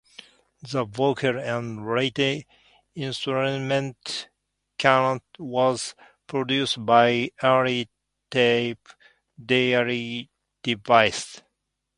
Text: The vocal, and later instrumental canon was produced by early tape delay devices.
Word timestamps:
The 0.63 0.83
vocal, 0.85 1.37
and 1.37 1.85
later 1.87 2.39
instrumental 2.95 4.03
canon 4.79 5.21
was 5.37 5.93
produced 6.25 6.83
by 6.83 7.29
early 7.43 7.87
tape 8.31 8.87
delay 9.45 10.27
devices. 10.63 11.43